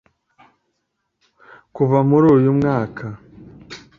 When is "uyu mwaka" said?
2.35-3.05